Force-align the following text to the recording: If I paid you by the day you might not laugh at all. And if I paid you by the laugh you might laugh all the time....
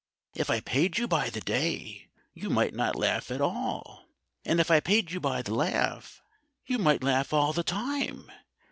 If 0.33 0.49
I 0.49 0.61
paid 0.61 0.97
you 0.97 1.07
by 1.07 1.29
the 1.29 1.41
day 1.41 2.09
you 2.33 2.49
might 2.49 2.73
not 2.73 2.95
laugh 2.95 3.29
at 3.29 3.39
all. 3.39 4.05
And 4.43 4.59
if 4.59 4.71
I 4.71 4.79
paid 4.79 5.11
you 5.11 5.19
by 5.19 5.43
the 5.43 5.53
laugh 5.53 6.23
you 6.65 6.79
might 6.79 7.03
laugh 7.03 7.33
all 7.33 7.53
the 7.53 7.61
time.... 7.61 8.31